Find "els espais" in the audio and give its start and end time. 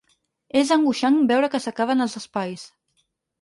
2.07-2.65